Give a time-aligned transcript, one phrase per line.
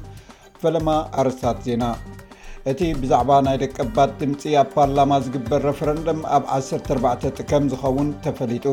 [0.65, 0.87] ፈለማ
[1.23, 1.83] ኣረስታት ዜና
[2.71, 8.65] እቲ ብዛዕባ ናይ ደቀ ኣባት ድምፂ ኣብ ፓርላማ ዝግበር ረፈረንደም ኣብ 14 ጥቀም ዝኸውን ተፈሊጡ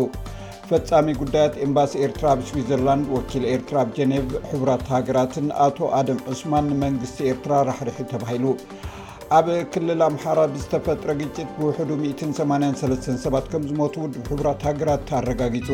[0.68, 7.18] ፈፃሚ ጉዳያት ኤምባሲ ኤርትራ ኣብስዊዘርላንድ ወኪል ኤርትራ ኣብ ጀኔቭ ሕቡራት ሃገራትን ኣቶ ኣደም ዑስማን ንመንግስቲ
[7.32, 8.46] ኤርትራ ራሕርሕ ተባሂሉ
[9.40, 15.68] ኣብ ክልል ኣምሓራ ዝተፈጥረ ግጭት ብውሕዱ 183 ሰባት ከም ዝሞቱ ውድ ሕቡራት ሃገራት ኣረጋጊጹ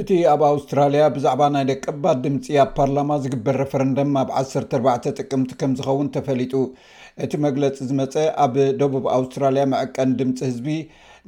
[0.00, 5.74] እቲ ኣብ ኣውስትራልያ ብዛዕባ ናይ ደቀባል ድምፂ ኣብ ፓርላማ ዝግበር ረፈረንደም ኣብ 14 ጥቅምቲ ከም
[5.78, 6.54] ዝኸውን ተፈሊጡ
[7.24, 10.66] እቲ መግለፂ ዝመፀ ኣብ ደቡብ ኣውስትራልያ መዕቀን ድምፂ ህዝቢ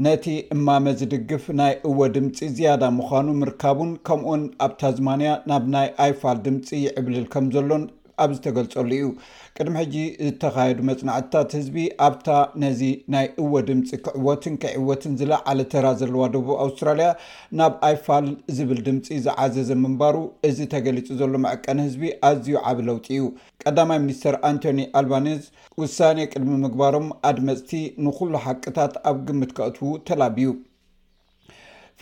[0.06, 6.40] ነቲ እማመ ዝድግፍ ናይ እወ ድምፂ ዝያዳ ምኳኑ ምርካቡን ከምኡን ኣብ ታዝማንያ ናብ ናይ ኣይፋል
[6.48, 7.86] ድምፂ ይዕብልል ከም ዘሎን
[8.22, 9.06] ኣብ ዝተገልፀሉ እዩ
[9.56, 9.94] ቅድሚ ሕጂ
[10.26, 12.28] ዝተካየዱ መፅናዕትታት ህዝቢ ኣብታ
[12.62, 12.80] ነዚ
[13.14, 17.08] ናይ እወ ድምፂ ክዕወትን ከዕወትን ዝለዓለ ተራ ዘለዋ ደቡ ኣውስትራልያ
[17.60, 18.28] ናብ ኣይፋል
[18.58, 20.16] ዝብል ድምፂ ዝዓዘዘ ምንባሩ
[20.50, 23.26] እዚ ተገሊጹ ዘሎ መዕቀን ህዝቢ ኣዝዩ ዓብ ለውጢ እዩ
[23.64, 25.42] ቀዳማይ ሚኒስተር ኣንቶኒ ኣልባኒዝ
[25.82, 27.72] ውሳነ ቅድሚ ምግባሮም ኣድመፅቲ
[28.06, 30.46] ንኩሉ ሓቅታት ኣብ ግምት ከእትዉ ተላብዩ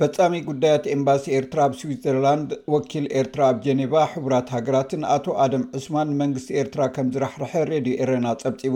[0.00, 6.10] ፈጻሚ ጉዳያት ኤምባሲ ኤርትራ ኣብ ስዊትዘርላንድ ወኪል ኤርትራ ኣብ ጀኔባ ሕቡራት ሃገራት ኣቶ ኣደም ዑስማን
[6.14, 8.74] ንመንግስቲ ኤርትራ ከም ዝራሕርሐ ሬድዮ ኤረና ጸብጺቡ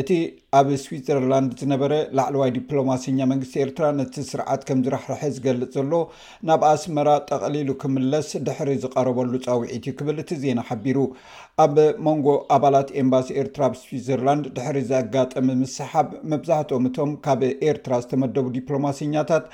[0.00, 0.10] እቲ
[0.58, 5.94] ኣብ ስዊትዘርላንድ ዝነበረ ላዕለዋይ ዲፕሎማስኛ መንግስቲ ኤርትራ ነቲ ስርዓት ከም ዝራሕርሐ ዝገልፅ ዘሎ
[6.48, 10.98] ናብ ኣስመራ ጠቕሊሉ ክምለስ ድሕሪ ዝቀረበሉ ፀውዒት እዩ ክብል እቲ ዜና ሓቢሩ
[11.64, 11.74] ኣብ
[12.08, 19.46] መንጎ ኣባላት ኤምባሲ ኤርትራ ኣብ ስዊትዘርላንድ ድሕሪ ዘጋጠም ምስሓብ መብዛሕትኦም እቶም ካብ ኤርትራ ዝተመደቡ ዲፕሎማስኛታት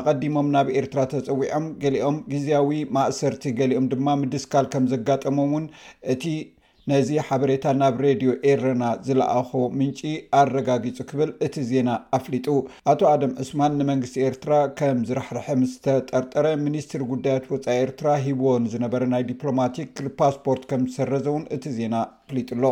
[0.00, 5.66] ኣቀዲሞም ናብ ኤርትራ ተፀዊዖም ገሊኦም ግዜያዊ ማእሰርቲ ገሊኦም ድማ ምድስካል ከም ዘጋጠሞም ውን
[6.14, 6.24] እቲ
[6.90, 9.98] ነዚ ሓበሬታ ናብ ሬድዮ ኤረና ዝለኣኾ ምንጪ
[10.40, 12.46] ኣረጋጊጹ ክብል እቲ ዜና ኣፍሊጡ
[12.92, 19.02] ኣቶ ኣደም ዑስማን ንመንግስቲ ኤርትራ ከም ዝራሕርሐ ምስ ዝተጠርጠረ ሚኒስትሪ ጉዳያት ወፃኢ ኤርትራ ሂቦዎን ዝነበረ
[19.14, 22.66] ናይ ዲፕሎማቲክ ፓስፖርት ከም ዝሰረዘ ውን እቲ ዜና ኣፍሊጡኣሎ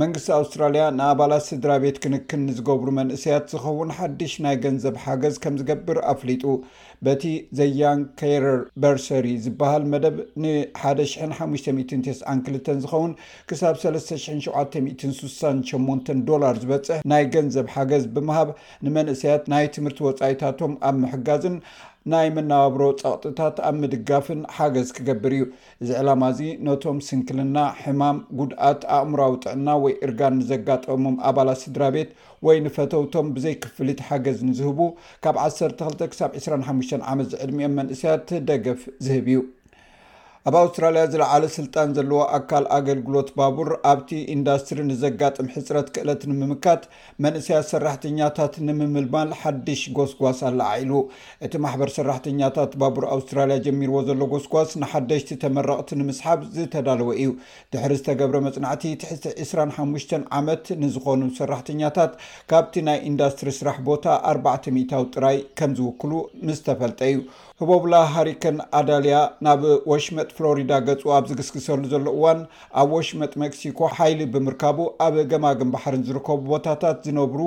[0.00, 5.98] መንግስቲ ኣውስትራልያ ንኣባላት ስድራ ቤት ክንክን ንዝገብሩ መንእሰያት ዝኸውን ሓድሽ ናይ ገንዘብ ሓገዝ ከም ዝገብር
[6.12, 6.42] ኣፍሊጡ
[7.06, 7.24] በቲ
[7.58, 13.12] ዘያን ከረር በርሰሪ ዝበሃል መደብ ን1592 ዝኸውን
[13.50, 18.48] ክሳብ 3768 ዶር ዝበፅሕ ናይ ገንዘብ ሓገዝ ብምሃብ
[18.86, 21.56] ንመንእሰያት ናይ ትምህርቲ ወፃኢታቶም ኣብ ምሕጋዝን
[22.12, 25.42] ናይ መነባብሮ ፀቕጥታት ኣብ ምድጋፍን ሓገዝ ክገብር እዩ
[25.82, 32.10] እዚ ዕላማ እዚ ነቶም ስንክልና ሕማም ጉድኣት ኣእምራዊ ጥዕና ወይ እርጋን ንዘጋጠሞም ኣባላት ስድራ ቤት
[32.48, 34.80] ወይ ንፈተውቶም ብዘይክፍልት ሓገዝ ንዝህቡ
[35.26, 39.40] ካብ 12 ሳ 25 ዓመት ዕድሚኦም መንእሰያት ደገፍ ዝህብ እዩ
[40.48, 46.82] ኣብ ኣውስትራልያ ዝለዓለ ስልጣን ዘለዎ ኣካል ኣገልግሎት ባቡር ኣብቲ ኢንዳስትሪ ንዘጋጥም ሕፅረት ክእለት ንምምካት
[47.24, 50.92] መንእሰያ ሰራሕተኛታት ንምምልማል ሓድሽ ጎስጓስ ኣለዓሉ
[51.46, 57.32] እቲ ማሕበር ሰራሕተኛታት ባቡር ኣውስትራልያ ጀሚርዎ ዘሎ ጎስጓስ ንሓደሽቲ ተመረቕቲ ንምስሓብ ዝተዳለወ እዩ
[57.72, 62.14] ድሕሪ ዝተገብረ መፅናዕቲ ትሕቲ 25 ዓመት ንዝኮኑ ሰራሕተኛታት
[62.52, 64.76] ካብቲ ናይ ኢንዳስትሪ ስራሕ ቦታ 400ታዊ
[65.16, 66.12] ጥራይ ከም ዝውክሉ
[66.46, 67.18] ምስ ተፈልጠ እዩ
[67.60, 72.40] ህበብላ ሃሪከን ኣዳልያ ናብ ወሽመጥ ፍሎሪዳ ገፁ ኣብ ዝግስግሰሉ ዘሎ እዋን
[72.80, 77.40] ኣብ ወሽመጥ መክሲኮ ሓይሊ ብምርካቡ ኣብ ገማግን ባሕርን ዝርከቡ ቦታታት ዝነብሩ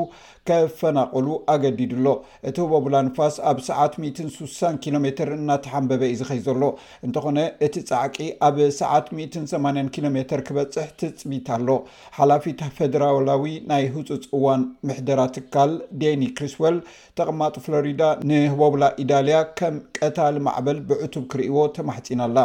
[0.52, 2.06] ከፈናቕሉ ኣገዲድሎ
[2.52, 6.64] እቲ ህበብላ ንፋስ ኣብ ሰዓ6 ኪ ሜ እናተሓንበበ እዩ ዝኸይ ዘሎ
[7.10, 7.38] እንተኾነ
[7.68, 10.18] እቲ ፃዕቂ ኣብ ሰዓ80 ኪሎሜ
[10.50, 11.70] ክበፅሕ ትፅቢት ኣሎ
[12.18, 15.72] ሓላፊት ፈደራላዊ ናይ ህፁፅ እዋን ምሕደራ ትካል
[16.02, 16.80] ዴኒ ክሪስወል
[17.20, 22.40] ተቕማጥ ፍሎሪዳ ንህበብላ ኢዳልያ ከም ቀታሊ ማዕበል ብዕቱብ ክርእዎ ተማሕፂናኣላ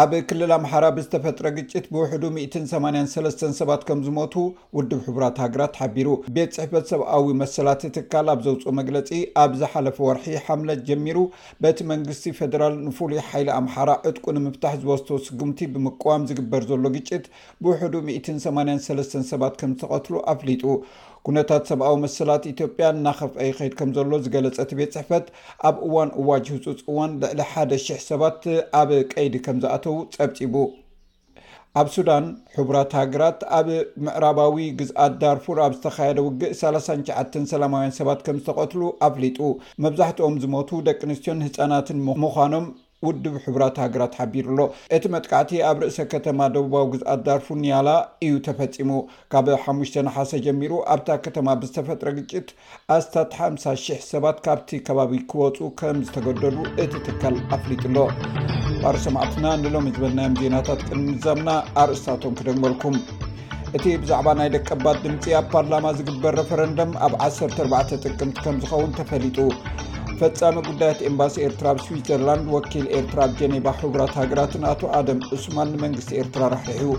[0.00, 4.34] ኣብ ክልል ኣምሓራ ብዝተፈጥረ ግጭት ብውሕዱ 183 ሰባት ከም ዝሞቱ
[4.76, 9.10] ውድብ ሕቡራት ሃገራት ሓቢሩ ቤት ፅሕፈት ሰብኣዊ መሰላት ትካል ኣብ ዘውፅኦ መግለፂ
[9.42, 11.18] ኣብ ዝሓለፈ ወርሒ ሓምለት ጀሚሩ
[11.64, 17.26] በቲ መንግስቲ ፈደራል ንፍሉይ ሓይሊ ኣምሓራ ዕጥቁ ንምፍታሕ ዝወስቶ ስጉምቲ ብምቀዋም ዝግበር ዘሎ ግጭት
[17.64, 20.64] ብውሕዱ 183 ሰባት ከም ዝተቐትሉ ኣፍሊጡ
[21.26, 25.26] ኩነታት ሰብኣዊ መሰላት ኢትዮጵያ እናኸፍአይ ከይድ ከም ዘሎ ዝገለፀቲ ቤት ፅሕፈት
[25.68, 28.40] ኣብ እዋን እዋጅ ህፁፅ እዋን ልዕሊ ሓደ 00 ሰባት
[28.80, 30.54] ኣብ ቀይዲ ከም ዝኣተው ፀብፂቡ
[31.80, 32.24] ኣብ ሱዳን
[32.56, 33.68] ሕቡራት ሃገራት ኣብ
[34.06, 39.38] ምዕራባዊ ግዝኣት ዳርፉር ኣብ ዝተካየደ ውግእ 3ሸዓ ሰላማውያን ሰባት ከም ዝተቀትሉ ኣፍሊጡ
[39.86, 42.66] መብዛሕትኦም ዝሞቱ ደቂ ኣንስትዮን ህፃናትን ምኳኖም
[43.06, 44.60] ውድብ ሕቡራት ሃገራት ሓቢሩኣሎ
[44.96, 47.88] እቲ መጥካዕቲ ኣብ ርእሰ ከተማ ደቡባዊ ግዝኣት ዳርፉ ኒያላ
[48.26, 48.90] እዩ ተፈፂሙ
[49.32, 52.48] ካብ 5ና ሓሰ ጀሚሩ ኣብታ ከተማ ብዝተፈጥረ ግጭት
[52.96, 57.96] ኣስታት 5000 ሰባት ካብቲ ከባቢ ክወፁ ከም ዝተገደሉ እቲ ትካል ኣፍሊጥሎ
[58.84, 61.50] ባር ሰማእትና ንሎም ዝበልናዮም ዜናታት ቅድሚዛምና
[61.84, 62.96] ኣርእስታቶም ክደግመልኩም
[63.76, 69.38] እቲ ብዛዕባ ናይ ደቀባት ድምፂ ኣብ ፓርላማ ዝግበር ረፈረንደም ኣብ 14 ጥቅምቲ ከም ዝኸውን ተፈሊጡ
[70.22, 75.70] ፈፃሚ ጉዳያት ኤምባሲ ኤርትራ ኣብ ስዊትዘርላንድ ወኪል ኤርትራ ኣብ ጀኔባ ሕጉራት ሃገራት ንኣቶ ኣደም ዑስማን
[75.74, 76.92] ንመንግስቲ ኤርትራ ራሕርሕ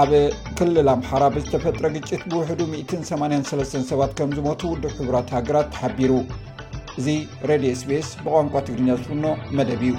[0.00, 0.10] ኣብ
[0.60, 6.12] ክልል ኣምሓራ ብዝተፈጥረ ግጭት ብውሕዱ 183 ሰባት ከም ዝሞቱ ውድብ ሕጉራት ሃገራት ተሓቢሩ
[6.98, 7.06] እዚ
[7.52, 9.26] ሬድዮ ስፔስ ብቋንቋ ትግርኛ ዝትፍኖ
[9.58, 9.94] መደብ እዩ